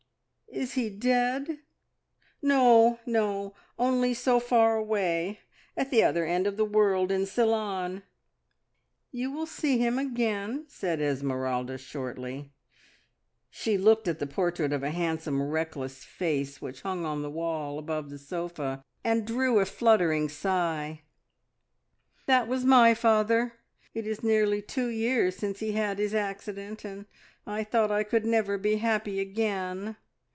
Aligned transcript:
"Is 0.53 0.73
he 0.73 0.89
dead?" 0.89 1.59
"No, 2.41 2.99
no, 3.05 3.55
only 3.79 4.13
so 4.13 4.37
far 4.41 4.75
away. 4.75 5.39
At 5.77 5.91
the 5.91 6.03
other 6.03 6.25
end 6.25 6.45
of 6.45 6.57
the 6.57 6.65
world, 6.65 7.09
in 7.09 7.25
Ceylon!" 7.25 8.03
"You 9.11 9.31
will 9.31 9.45
see 9.45 9.77
him 9.77 9.97
again!" 9.97 10.65
said 10.67 10.99
Esmeralda 11.01 11.77
shortly. 11.77 12.51
She 13.49 13.77
looked 13.77 14.09
at 14.09 14.19
the 14.19 14.27
portrait 14.27 14.73
of 14.73 14.83
a 14.83 14.89
handsome, 14.91 15.41
reckless 15.41 16.03
face 16.03 16.61
which 16.61 16.81
hung 16.81 17.05
on 17.05 17.21
the 17.21 17.31
wall 17.31 17.79
above 17.79 18.09
the 18.09 18.19
sofa, 18.19 18.83
and 19.05 19.25
drew 19.25 19.59
a 19.61 19.65
fluttering 19.65 20.27
sigh. 20.27 21.03
"That 22.25 22.49
was 22.49 22.65
my 22.65 22.93
father. 22.93 23.53
It 23.93 24.05
is 24.05 24.21
nearly 24.21 24.61
two 24.61 24.87
years 24.89 25.37
since 25.37 25.59
he 25.59 25.71
had 25.71 25.97
his 25.97 26.13
accident, 26.13 26.83
and 26.83 27.05
I 27.47 27.63
thought 27.63 27.89
I 27.89 28.03
could 28.03 28.25
never 28.25 28.57
be 28.57 28.75
happy 28.75 29.21
again. 29.21 29.95